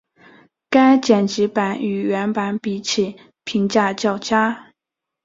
[0.67, 4.71] 该剪辑版与原版比起评价较佳。